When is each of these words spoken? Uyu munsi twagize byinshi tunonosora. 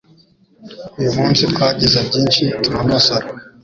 Uyu 0.99 1.11
munsi 1.17 1.41
twagize 1.51 1.97
byinshi 2.07 2.43
tunonosora. 2.61 3.25